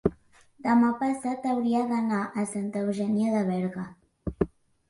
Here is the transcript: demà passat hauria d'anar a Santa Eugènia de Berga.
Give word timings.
demà 0.67 0.87
passat 1.01 1.45
hauria 1.51 1.81
d'anar 1.91 2.23
a 2.23 2.47
Santa 2.55 2.83
Eugènia 2.87 3.37
de 3.39 3.47
Berga. 3.51 3.85